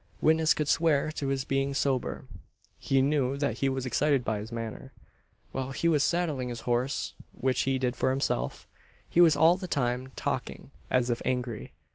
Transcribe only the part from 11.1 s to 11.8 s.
if angry.